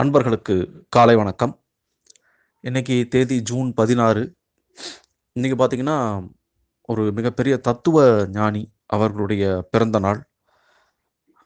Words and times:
அன்பர்களுக்கு 0.00 0.54
காலை 0.88 1.14
வணக்கம். 1.16 1.52
இன்னைக்கு 2.64 3.06
தேதி 3.08 3.36
ஜூன் 3.48 3.68
பதினாறு. 3.74 4.22
இன்றைக்கி 5.36 5.56
பார்த்தீங்கன்னா 5.60 5.96
ஒரு 6.92 7.02
மிகப்பெரிய 7.12 7.54
தத்துவ 7.56 8.04
ஞானி 8.36 8.62
அவர்களுடைய 8.86 9.44
பிறந்த 9.70 9.98
நாள். 9.98 10.20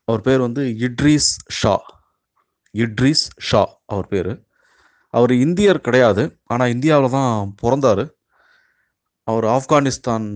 அவர் 0.09 0.25
பேர் 0.27 0.45
வந்து 0.47 0.65
இட்ரீஸ் 0.89 1.31
ஷா. 1.61 1.75
இட்ரீஸ் 2.75 3.25
ஷா 3.49 3.63
அவர் 3.87 4.11
பேர். 4.13 4.33
அவர் 5.11 5.35
இந்தியர் 5.47 5.85
கிடையாது 5.89 6.25
ஆனால் 6.45 6.75
இந்தியாவில் 6.77 7.17
தான் 7.19 7.55
பிறந்தார். 7.63 8.05
அவர் 9.29 9.49
ஆப்கானிஸ்தான் 9.57 10.29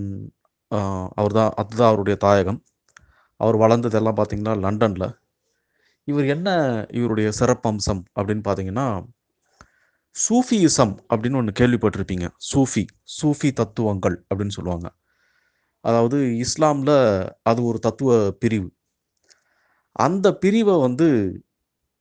அவர் 1.20 1.36
தான் 1.40 1.54
அதுதான் 1.62 1.90
அவருடைய 1.92 2.18
தாயகம். 2.26 2.60
அவர் 3.36 3.62
வளர்ந்ததெல்லாம் 3.64 4.20
பார்த்திங்கன்னா 4.20 4.56
லண்டனில். 4.66 5.08
இவர் 6.08 6.26
என்ன 6.34 6.48
இவருடைய 6.98 7.28
சிறப்பம்சம் 7.40 8.02
அப்படின்னு 8.18 8.44
பார்த்தீங்கன்னா 8.48 8.86
சூஃபியிசம் 10.16 10.94
அப்படின்னு 11.12 11.38
ஒன்று 11.40 11.52
கேள்விப்பட்டிருப்பீங்க. 11.60 12.26
சூஃபி 12.50 12.82
சூஃபி 13.18 13.48
தத்துவங்கள் 13.60 14.16
அப்படின்னு 14.28 14.56
சொல்லுவாங்க. 14.56 14.88
அதாவது 15.84 16.18
இஸ்லாமில் 16.44 16.96
அது 17.50 17.60
ஒரு 17.70 17.78
தத்துவ 17.86 18.10
பிரிவு. 18.42 18.68
அந்த 19.96 20.26
பிரிவை 20.42 20.74
வந்து 20.86 21.08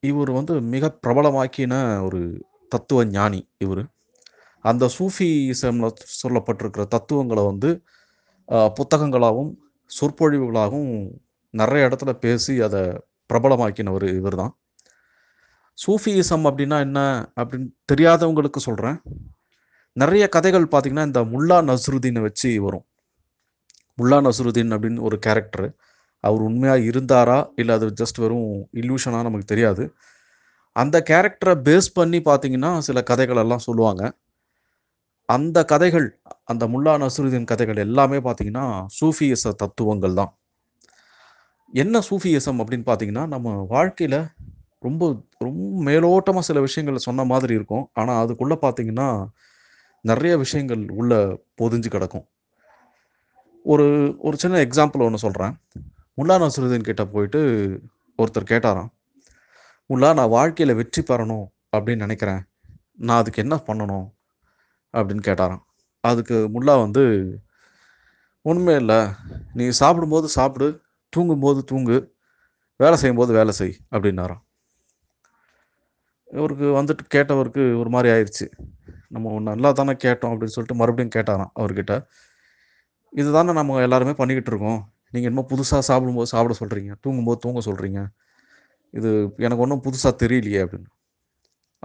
இவர் 0.03 0.31
வந்து 0.39 0.55
மிக 0.73 0.89
பிரபலமாக்கின 1.05 1.75
ஒரு 2.07 2.21
தத்துவ 2.71 3.05
ஞானி 3.17 3.41
இவர். 3.65 3.83
அந்த 4.65 4.85
சூஃபிசம்ல 4.97 5.87
சொல்லப்பட்டிருக்கிற 6.21 6.83
தத்துவங்களை 6.95 7.43
வந்து 7.51 7.69
புத்தகங்களாகவும் 8.77 9.53
சொற்பொழிவுகளாகவும் 9.91 10.93
நிறைய 11.53 11.87
இடத்துல 11.89 12.11
பேசி 12.25 12.55
அதை 12.67 12.81
பிரபலமாக்கினவர் 13.29 14.05
இவர் 14.19 14.39
தான் 14.41 14.53
சூஃபியிசம் 15.77 16.45
அப்படின்னா 16.49 16.77
என்ன 16.87 16.99
அப்படின்னு 17.39 17.67
தெரியாதவங்களுக்கு 17.91 18.59
சொல்கிறேன் 18.67 18.97
நிறைய 19.95 20.23
கதைகள் 20.35 20.71
பார்த்திங்கன்னா 20.71 21.05
இந்த 21.09 21.21
முல்லா 21.33 21.57
நஸ்ருதீனை 21.69 22.21
வச்சு 22.21 22.49
வரும். 22.65 22.85
முல்லா 23.97 24.17
நஸ்ருதீன் 24.27 24.73
அப்படின்னு 24.75 25.05
ஒரு 25.07 25.17
கேரக்டர் 25.19 25.67
அவர் 26.23 26.41
உண்மையாக 26.41 26.85
இருந்தாரா? 26.89 27.37
இல்லை 27.55 27.73
அது 27.75 27.87
ஜஸ்ட் 28.01 28.19
வெறும் 28.23 28.49
இல்யூஷனாக 28.81 29.25
நமக்கு 29.27 29.51
தெரியாது. 29.53 29.83
அந்த 30.75 30.97
கேரக்டரை 31.09 31.53
பேஸ் 31.67 31.89
பண்ணி 31.93 32.19
பார்த்தீங்கன்னா 32.19 32.71
சில 32.87 33.01
கதைகள் 33.01 33.41
எல்லாம் 33.43 33.65
சொல்லுவாங்க. 33.67 34.03
அந்த 35.29 35.57
கதைகள் 35.65 36.07
அந்த 36.51 36.63
முல்லா 36.67 36.93
நஸ்ருதீன் 37.03 37.49
கதைகள் 37.51 37.83
எல்லாமே 37.87 38.17
பார்த்தீங்கன்னா 38.17 38.65
சூஃபியச 38.99 39.53
தத்துவங்கள் 39.63 40.13
தான் 40.13 40.31
என்ன 41.73 41.99
சூஃபியசம் 41.99 42.59
அப்படின்னு 42.61 42.85
பார்த்தீங்கன்னா 42.89 43.27
நம்ம 43.27 43.65
வாழ்க்கையில் 43.69 44.19
ரொம்ப 44.79 45.23
ரொம்ப 45.37 45.91
மேலோட்டமாக 45.91 46.39
சில 46.39 46.59
விஷயங்களை 46.59 46.99
சொன்ன 46.99 47.23
மாதிரி 47.23 47.53
இருக்கும். 47.53 47.89
ஆனால் 47.93 48.23
அதுக்குள்ளே 48.23 48.57
பார்த்தீங்கன்னா 48.61 49.27
நிறைய 50.01 50.37
விஷயங்கள் 50.37 50.89
உள்ள 50.89 51.39
பொதிஞ்சு 51.61 51.87
கிடக்கும். 51.87 52.25
ஒரு 53.63 54.15
ஒரு 54.19 54.37
சின்ன 54.37 54.57
எக்ஸாம்பிள் 54.57 55.05
ஒன்று 55.05 55.17
சொல்கிறேன் 55.17 55.59
முல்லா 56.17 56.35
நசருதீன் 56.43 56.87
கிட்ட 56.89 57.05
போயிட்டு 57.05 57.39
ஒருத்தர் 58.19 58.51
கேட்டாராம் 58.51 58.91
முல்லா 59.89 60.13
நான் 60.13 60.29
வாழ்க்கையில் 60.29 60.75
வெற்றி 60.75 61.01
பெறணும் 61.01 61.45
அப்படின்னு 61.77 61.95
நினைக்கிறேன். 61.95 62.41
நான் 62.93 63.17
அதுக்கு 63.17 63.41
என்ன 63.41 63.55
பண்ணணும்? 63.67 64.07
அப்படின்னு 64.93 65.23
கேட்டாராம். 65.27 65.63
அதுக்கு 65.99 66.49
முல்லா 66.53 66.79
வந்து 66.79 67.03
ஒன்றுமே 68.41 68.75
இல்லை. 68.75 69.07
நீ 69.53 69.69
சாப்பிடும்போது 69.69 70.27
சாப்பிடு. 70.27 70.81
தூங்கும்போது 71.13 71.59
தூங்கு 71.71 71.97
வேலை 72.81 72.95
செய்யும்போது 73.01 73.31
வேலை 73.39 73.53
செய் 73.59 73.75
அப்படின்னாராம். 73.93 74.41
இவருக்கு 76.37 76.67
வந்துட்டு 76.77 77.03
கேட்டவருக்கு 77.15 77.63
ஒரு 77.81 77.89
மாதிரி 77.95 78.09
ஆயிடுச்சு 78.13 78.45
நம்ம 79.13 79.29
ஒன்று 79.35 79.49
நல்லா 79.49 79.69
தானே 79.79 79.93
கேட்டோம் 80.05 80.31
அப்படின்னு 80.33 80.55
சொல்லிட்டு 80.55 80.79
மறுபடியும் 80.79 81.15
கேட்டாராம் 81.15 81.51
அவர்கிட்ட. 81.59 81.93
இதுதானே 83.13 83.51
நம்ம 83.59 83.81
எல்லாருமே 83.85 84.13
பண்ணிக்கிட்டு 84.19 84.51
இருக்கோம். 84.53 84.79
நீங்கள் 85.13 85.29
என்னமோ 85.29 85.45
புதுசாக 85.51 85.83
சாப்பிடும்போது 85.89 86.31
சாப்பிட 86.33 86.55
சொல்கிறீங்க 86.61 86.93
தூங்கும்போது 87.03 87.39
தூங்க 87.43 87.59
சொல்கிறீங்க 87.69 88.01
இது 88.97 89.09
எனக்கு 89.45 89.63
ஒன்றும் 89.65 89.83
புதுசாக 89.85 90.13
தெரியலையே 90.23 90.59
அப்படின்னு. 90.65 90.89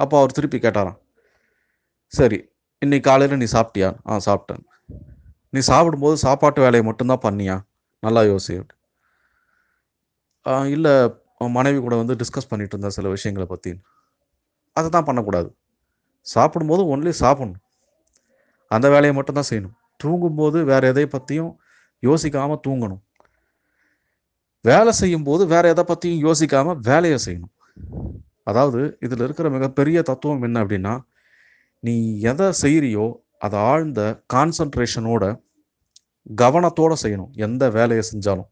அப்போ 0.03 0.15
அவர் 0.21 0.37
திருப்பி 0.37 0.59
கேட்டாராம். 0.59 0.99
சரி 2.19 2.39
இன்னைக்கு 2.83 3.07
காலையில் 3.11 3.41
நீ 3.43 3.47
சாப்பிட்டியா? 3.57 3.89
ஆ 4.09 4.21
சாப்பிட்டேன். 4.29 4.63
நீ 5.55 5.61
சாப்பிடும்போது 5.71 6.17
சாப்பாட்டு 6.27 6.61
வேலையை 6.65 6.85
மட்டும்தான் 6.89 7.25
பண்ணியா? 7.27 7.57
நல்லா 8.07 8.23
யோசி 8.31 8.55
அப்படின்னு 8.61 8.82
இல்லை 10.75 10.95
மனைவி 11.57 11.79
கூட 11.85 11.95
வந்து 12.01 12.15
டிஸ்கஸ் 12.21 12.49
பண்ணிகிட்டு 12.51 12.75
இருந்தேன் 12.75 12.97
சில 12.97 13.09
விஷயங்களை 13.15 13.47
பற்றி 13.53 13.71
அதை 14.77 14.89
தான் 14.97 15.07
பண்ணக்கூடாது. 15.09 15.49
சாப்பிடும்போது 16.27 16.83
ஒன்லி 16.93 17.13
சாப்பிடணும். 17.23 17.63
அந்த 18.71 18.87
வேலையை 18.95 19.15
மட்டும்தான் 19.17 19.49
செய்யணும். 19.51 19.75
தூங்கும்போது 20.03 20.59
வேறு 20.71 20.87
எதை 20.93 21.07
பற்றியும் 21.15 21.53
யோசிக்காமல் 22.09 22.63
தூங்கணும். 22.67 23.03
வேலை 24.65 24.93
செய்யும்போது 25.01 25.43
வேறு 25.53 25.71
எதை 25.75 25.85
பற்றியும் 25.91 26.23
யோசிக்காமல் 26.27 26.81
வேலையை 26.91 27.19
செய்யணும். 27.27 27.53
அதாவது 28.51 28.81
இதில் 29.07 29.25
இருக்கிற 29.27 29.49
மிகப்பெரிய 29.57 29.99
தத்துவம் 30.11 30.45
என்ன 30.49 30.57
அப்படின்னா 30.65 30.95
நீ 31.83 31.95
எதை 32.31 32.49
செய்கிறியோ 32.63 33.07
அதை 33.47 33.59
ஆழ்ந்த 33.71 34.01
கான்சன்ட்ரேஷனோட 34.35 35.25
கவனத்தோடு 36.43 36.97
செய்யணும். 37.05 37.33
எந்த 37.47 37.63
வேலையை 37.77 38.05
செஞ்சாலும். 38.13 38.51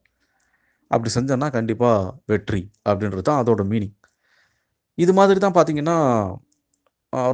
அப்படி 0.91 1.11
செஞ்சோன்னா 1.17 1.49
கண்டிப்பாக 1.57 1.99
வெற்றி 2.33 2.63
அப்படின்றது 2.91 3.25
தான் 3.31 3.41
அதோட 3.43 3.63
மீனிங் 3.73 3.97
இது 4.99 5.13
மாதிரி 5.19 5.39
தான் 5.45 5.57
பார்த்தீங்கன்னா 5.57 5.97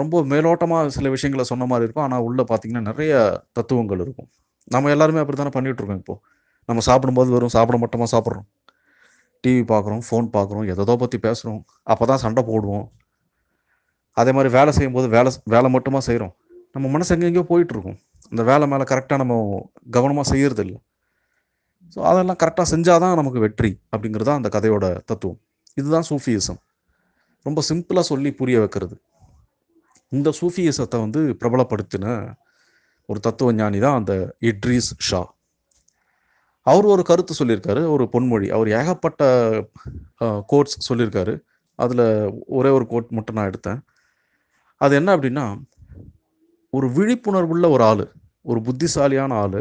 ரொம்ப 0.01 0.17
மேலோட்டமாக 0.33 0.93
சில 0.97 1.09
விஷயங்களை 1.15 1.45
சொன்ன 1.51 1.67
மாதிரி 1.71 1.87
இருக்கும். 1.87 2.05
ஆனால் 2.07 2.25
உள்ளே 2.29 2.45
பார்த்தீங்கன்னா 2.51 2.83
நிறைய 2.91 3.13
தத்துவங்கள் 3.57 4.03
இருக்கும். 4.05 4.29
நம்ம 4.75 4.91
எல்லாருமே 4.95 5.21
அப்படி 5.23 5.39
தானே 5.41 5.53
பண்ணிகிட்ருக்கோம் 5.57 5.99
இப்போது 6.03 6.19
இப்போ. 6.21 6.33
நம்ம 6.69 6.83
சாப்பிடும்போது 6.89 7.29
வெறும் 7.35 7.55
சாப்பிட 7.57 7.77
மட்டுமா 7.83 8.07
சாப்பிட்றோம். 8.15 8.47
டிவி 9.45 9.63
பார்க்குறோம் 9.73 10.03
ஃபோன் 10.07 10.29
பார்க்குறோம் 10.37 10.65
எதோ 10.75 10.95
பற்றி 11.03 11.19
பேசுகிறோம் 11.27 11.61
அப்போ 11.93 12.05
தான் 12.11 12.23
சண்டை 12.25 12.43
போடுவோம். 12.51 12.87
அதே 14.17 14.31
மாதிரி 14.37 14.51
வேலை 14.59 14.71
செய்யும்போது 14.77 15.09
வேலை 15.17 15.31
வேலை 15.55 15.69
மட்டுமா 15.77 16.01
செய்கிறோம் 16.09 16.35
நம்ம 16.75 16.87
மனசு 16.95 17.13
எங்கெங்கேயோ 17.17 17.45
போயிட்டுருக்கோம் 17.51 17.99
அந்த 18.33 18.43
வேலை 18.51 18.65
மேலே 18.73 18.85
கரெக்டாக 18.91 19.19
நம்ம 19.23 19.35
கவனமாக 19.97 20.27
செய்கிறது 20.33 20.63
இல்லை 20.67 20.79
ஸோ 21.95 21.99
அதெல்லாம் 22.11 22.39
கரெக்டாக 22.43 22.67
செஞ்சால் 22.73 23.03
தான் 23.05 23.19
நமக்கு 23.21 23.43
வெற்றி 23.45 23.71
அப்படிங்கிறது 23.93 24.29
தான் 24.29 24.41
அந்த 24.41 24.51
கதையோட 24.57 24.87
தத்துவம். 25.11 25.39
இதுதான் 25.81 26.07
சூஃபியிசம். 26.11 26.61
ரொம்ப 27.47 27.61
சிம்பிளாக 27.71 28.05
சொல்லி 28.11 28.31
புரிய 28.41 28.57
வைக்கிறது. 28.65 28.97
இந்த 30.13 30.29
சூஃபியிசத்தை 30.41 30.99
வந்து 31.05 31.21
பிரபலப்படுத்தின 31.41 32.07
ஒரு 33.09 33.19
தத்துவ 33.27 33.53
ஞானி 33.61 33.79
தான் 33.87 33.97
அந்த 34.01 34.13
இட்ரீஸ் 34.51 34.91
ஷா. 35.09 35.21
அவர் 36.67 36.87
ஒரு 36.95 37.03
கருத்து 37.11 37.33
சொல்லியிருக்காரு 37.41 37.83
ஒரு 37.95 38.05
பொன்மொழி. 38.15 38.47
அவர் 38.57 38.69
ஏகப்பட்ட 38.79 39.23
கோட்ஸ் 40.53 40.79
சொல்லியிருக்காரு. 40.89 41.35
அதில் 41.79 42.05
ஒரே 42.59 42.71
ஒரு 42.77 42.87
கோட் 42.93 43.17
மட்டும் 43.17 43.37
நான் 43.39 43.51
எடுத்தேன். 43.51 43.81
அது 44.81 44.93
என்ன 45.01 45.11
அப்படின்னா 45.17 45.47
ஒரு 46.73 46.87
விழிப்புணர்வுள்ள 46.97 47.67
ஒரு 47.75 47.85
ஆள் 47.91 48.05
ஒரு 48.51 48.61
புத்திசாலியான 48.67 49.35
ஆள் 49.45 49.61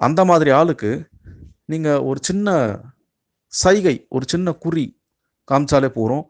அந்த 0.00 0.20
மாதிரி 0.24 0.50
ஆளுக்கு 0.50 0.90
நீங்கள் 1.64 1.98
ஒரு 2.00 2.20
சின்ன 2.22 2.48
சைகை 3.52 4.06
ஒரு 4.08 4.24
சின்ன 4.28 4.52
குறி 4.52 4.84
காமிச்சாலே 5.48 5.88
போகிறோம் 5.88 6.24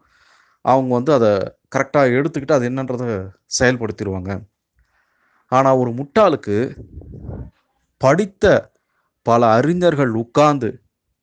அவங்க 0.65 0.91
வந்து 0.93 1.11
அதை 1.13 1.31
கரெக்டாக 1.75 2.17
எடுத்துக்கிட்டு 2.19 2.57
அது 2.57 2.69
என்னன்றதை 2.69 3.07
செயல்படுத்திடுவாங்க 3.59 4.31
ஆனால் 5.51 5.79
ஒரு 5.81 5.91
முட்டாளுக்கு 5.91 6.57
படித்த 8.01 8.45
பல 9.25 9.41
அறிஞர்கள் 9.57 10.13
உட்கார்ந்து 10.13 10.69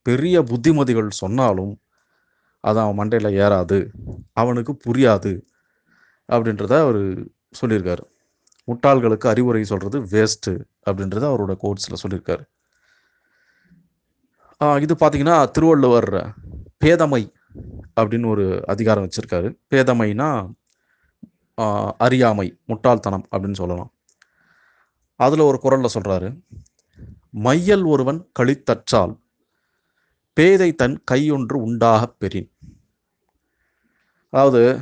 பெரிய 0.07 0.43
புத்திமதிகள் 0.43 1.19
சொன்னாலும் 1.23 1.75
அது 2.65 2.79
அவன் 2.81 2.99
மண்டையில் 3.01 3.37
ஏறாது 3.45 3.79
அவனுக்கு 4.33 4.73
புரியாது 4.87 5.33
அப்படின்றத 6.29 6.75
அவர் 6.85 7.01
சொல்லியிருக்காரு. 7.61 8.05
முட்டாள்களுக்கு 8.69 9.29
அறிவுரை 9.29 9.65
சொல்கிறது 9.65 10.01
வேஸ்ட்டு 10.01 10.65
அப்படின்றத 10.91 11.25
அவரோட 11.25 11.57
கோட்ஸில் 11.57 12.03
சொல்லியிருக்காரு. 12.03 12.45
இது 14.81 14.95
பார்த்தீங்கன்னா 14.95 15.51
திருவள்ளுவர் 15.51 16.35
பேதமை 16.85 17.33
அப்படின்னு 18.01 18.27
ஒரு 18.27 18.63
அதிகாரம் 18.67 19.09
வச்சுருக்காரு. 19.09 19.59
பேதமைனா 19.71 20.55
அறியாமை 21.99 22.59
முட்டாள்தனம் 22.65 23.27
அப்படின்னு 23.37 23.55
சொல்லலாம். 23.55 23.93
அதில் 25.15 25.41
ஒரு 25.41 25.59
குரலில் 25.61 25.95
சொல்கிறாரு 25.95 26.43
மையல் 27.31 27.83
ஒருவன் 27.83 28.31
கழித்தற்றால் 28.39 29.19
பேதை 30.33 30.75
தன் 30.75 31.03
கையொன்று 31.11 31.53
உண்டாகப் 31.53 32.17
பெறின். 32.19 32.51
அதாவது 34.31 34.79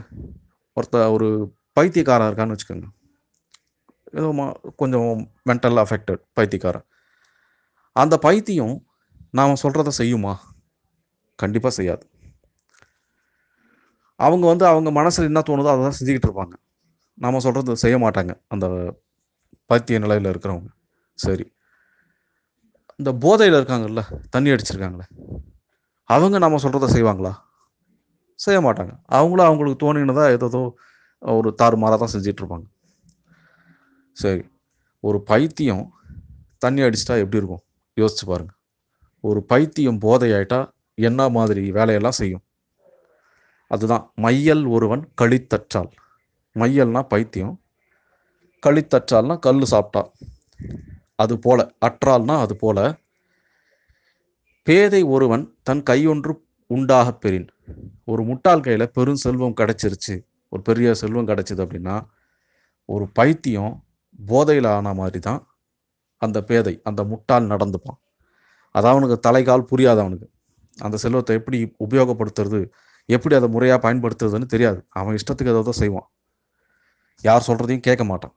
ஒருத்த 0.80 1.10
ஒரு 1.10 1.54
பைத்தியக்காரன் 1.72 2.34
இருக்கான்னு 2.34 2.56
வச்சுக்கோங்க. 2.56 2.88
ஏதோ 4.16 4.28
கொஞ்சம் 4.76 5.08
மென்டல் 5.48 5.80
அஃபெக்டட் 5.84 6.22
பைத்தியக்காரன். 6.32 6.86
அந்த 7.96 8.18
பைத்தியம் 8.18 8.76
நாம் 9.30 9.60
சொல்கிறத 9.62 9.90
செய்யுமா? 9.98 10.34
கண்டிப்பாக 11.38 11.74
செய்யாது. 11.74 12.04
அவங்க 14.20 14.44
வந்து 14.46 14.66
அவங்க 14.66 14.90
மனசில் 14.90 15.24
என்ன 15.24 15.40
தோணுதோ 15.48 15.70
அதை 15.72 15.82
தான் 15.82 15.98
செஞ்சுக்கிட்டு 15.98 16.28
இருப்பாங்க. 16.28 16.54
நாம் 17.14 17.44
சொல்கிறது 17.46 17.76
செய்ய 17.76 17.96
மாட்டாங்க. 17.98 18.32
அந்த 18.48 18.66
பைத்திய 19.70 19.98
நிலையில் 19.98 20.30
இருக்கிறவங்க. 20.32 20.70
சரி. 21.14 21.46
இந்த 23.00 23.10
போதையில் 23.24 23.58
இருக்காங்கல்ல 23.60 24.02
தண்ணி 24.30 24.50
அடிச்சிருக்காங்களே. 24.50 25.06
அவங்க 26.10 26.38
நம்ம 26.38 26.60
சொல்கிறத 26.62 26.88
செய்வாங்களா? 26.96 27.32
செய்ய 28.40 28.58
மாட்டாங்க. 28.66 28.92
அவங்களும் 29.06 29.48
அவங்களுக்கு 29.48 29.78
தோணினதாக 29.84 30.36
ஏதோ 30.38 30.62
ஒரு 31.22 31.54
தாறுமாறாக 31.62 31.98
தான் 32.02 32.14
செஞ்சிகிட்ருப்பாங்க 32.14 32.66
சரி. 34.16 34.48
ஒரு 35.00 35.22
பைத்தியம் 35.22 35.92
தண்ணி 36.58 36.80
அடிச்சிட்டா 36.80 37.18
எப்படி 37.18 37.36
இருக்கும்? 37.36 37.60
யோசிச்சு 38.00 38.26
பாருங்க. 38.26 38.52
ஒரு 39.20 39.42
பைத்தியம் 39.42 39.98
போதையாயிட்டா 39.98 40.70
என்ன 40.94 41.28
மாதிரி 41.28 41.70
வேலையெல்லாம் 41.70 42.10
செய்யும்? 42.10 42.42
அதுதான் 43.68 44.12
மையல் 44.14 44.64
ஒருவன் 44.64 45.12
கழித்தற்றால். 45.20 45.90
மையல்னா 46.54 47.02
பைத்தியம். 47.02 47.60
கழித்தற்றால்னா 48.66 49.38
கல் 49.38 49.64
சாப்பிட்டா. 49.64 50.12
அது 51.14 51.38
போல. 51.38 51.74
அற்றால்னா 51.86 52.40
அது 52.40 52.56
போல. 52.56 52.98
பேதை 54.62 55.02
ஒருவன் 55.02 55.56
தன் 55.62 55.82
கையொன்று 55.90 56.34
உண்டாக 56.66 57.12
பெறின். 57.12 57.48
ஒரு 58.04 58.22
முட்டாள் 58.22 58.60
கையில் 58.60 58.90
பெரும் 58.90 59.16
செல்வம் 59.16 59.54
கிடைச்சிருச்சு. 59.56 60.24
ஒரு 60.48 60.62
பெரிய 60.62 60.94
செல்வம் 60.94 61.26
கிடச்சிது 61.26 61.66
அப்படின்னா 61.66 62.06
ஒரு 62.84 63.08
பைத்தியம் 63.08 63.85
போதையில் 64.30 64.68
ஆன 64.76 64.92
மாதிரி 65.00 65.20
தான் 65.28 65.40
அந்த 66.22 66.38
பேதை 66.48 66.74
அந்த 66.88 67.00
முட்டாள் 67.10 67.50
நடந்துப்பான். 67.52 67.98
அது 68.74 68.86
அவனுக்கு 68.92 69.16
தலைகால் 69.26 69.68
புரியாது 69.70 70.00
அவனுக்கு. 70.04 70.26
அந்த 70.78 70.96
செல்வத்தை 71.04 71.34
எப்படி 71.40 71.58
உபயோகப்படுத்துறது 71.86 72.60
எப்படி 73.08 73.34
அதை 73.38 73.48
முறையாக 73.54 73.80
பயன்படுத்துறதுன்னு 73.86 74.48
தெரியாது. 74.54 74.80
அவன் 74.98 75.16
இஷ்டத்துக்கு 75.18 75.52
ஏதோ 75.54 75.74
செய்வான். 75.82 76.08
யார் 77.24 77.46
சொல்கிறதையும் 77.48 77.86
கேட்க 77.88 78.04
மாட்டான். 78.10 78.34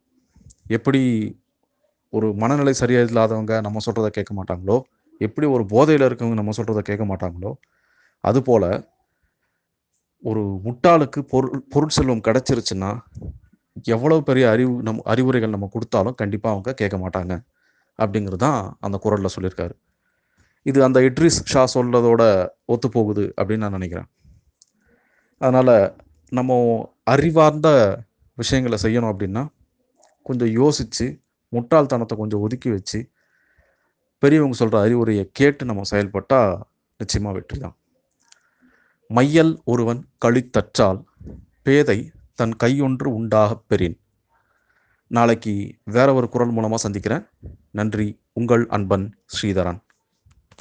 எப்படி 0.77 1.01
ஒரு 2.13 2.27
மனநிலை 2.41 2.73
சரியா 2.81 3.01
இல்லாதவங்க 3.07 3.53
நம்ம 3.65 3.81
சொல்கிறத 3.85 4.09
கேட்க 4.17 4.31
மாட்டாங்களோ 4.39 4.77
எப்படி 5.21 5.45
ஒரு 5.55 5.63
போதையில் 5.73 6.05
இருக்கவங்க 6.07 6.37
நம்ம 6.39 6.53
சொல்கிறத 6.57 6.81
கேட்க 6.89 7.03
மாட்டாங்களோ 7.11 7.51
அதுபோல் 8.23 8.69
ஒரு 10.23 10.41
முட்டாளுக்கு 10.65 11.19
பொருள் 11.33 11.61
பொருட்செல்வம் 11.73 12.23
கிடச்சிருச்சுன்னா 12.27 12.89
எவ்வளவு 13.85 14.21
பெரிய 14.23 14.45
அறிவு 14.49 14.73
நம் 14.87 15.01
அறிவுரைகள் 15.05 15.55
நம்ம 15.55 15.69
கொடுத்தாலும் 15.73 16.17
கண்டிப்பாக 16.21 16.53
அவங்க 16.55 16.73
கேட்க 16.81 16.97
மாட்டாங்க. 16.97 17.33
அப்படிங்கிறது 17.99 18.41
தான் 18.45 18.77
அந்த 18.79 18.97
குரலில் 18.97 19.33
சொல்லியிருக்காரு. 19.35 19.75
இது 20.65 20.79
அந்த 20.83 20.99
இட்ரிஸ் 20.99 21.39
ஷா 21.43 21.63
சொல்றதோட 21.75 22.23
ஒத்து 22.65 22.87
போகுது 22.89 23.25
அப்படின்னு 23.37 23.57
நான் 23.57 23.77
நினைக்கிறேன். 23.77 24.09
அதனால் 25.41 25.75
நம்ம 26.31 26.57
அறிவார்ந்த 27.03 27.69
விஷயங்களை 28.37 28.77
செய்யணும் 28.83 29.11
அப்படின்னா 29.13 29.43
கொஞ்சம் 30.25 30.51
யோசித்து 30.51 31.05
முட்டாள்தனத்தை 31.53 32.15
கொஞ்சம் 32.17 32.39
ஒதுக்கி 32.39 32.69
வச்சு 32.69 32.99
பெரியவங்க 34.23 34.55
சொல்கிற 34.55 34.77
அறிவுரையை 34.81 35.25
கேட்டு 35.31 35.63
நம்ம 35.65 35.81
செயல்பட்டால் 35.81 36.53
நிச்சயமாக 36.99 37.35
வெற்றி 37.35 37.57
தான் 37.59 37.75
மையல் 39.09 39.53
ஒருவன் 39.63 40.01
கழித்தற்றால் 40.25 40.99
பேதை 41.63 41.99
தன் 42.39 42.56
கையொன்று 42.63 43.03
உண்டாகப் 43.03 43.63
பெறின். 43.68 44.00
நாளைக்கு 45.07 45.75
வேற 45.83 46.13
ஒரு 46.13 46.30
குரல் 46.30 46.51
மூலமாக 46.51 46.77
சந்திக்கிறேன். 46.77 47.25
நன்றி. 47.71 48.19
உங்கள் 48.33 48.68
அன்பன் 48.68 49.18
ஸ்ரீதரன். 49.25 49.81